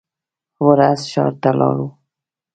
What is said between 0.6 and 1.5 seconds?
ورځ چې ښار ته